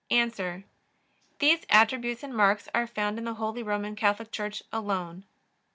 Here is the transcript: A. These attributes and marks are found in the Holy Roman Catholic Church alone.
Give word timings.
A. 0.11 0.63
These 1.37 1.63
attributes 1.69 2.23
and 2.23 2.35
marks 2.35 2.67
are 2.73 2.87
found 2.87 3.19
in 3.19 3.23
the 3.25 3.35
Holy 3.35 3.61
Roman 3.61 3.95
Catholic 3.95 4.31
Church 4.31 4.63
alone. 4.73 5.25